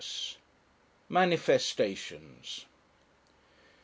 [1.09, 2.65] MANIFESTATIONS.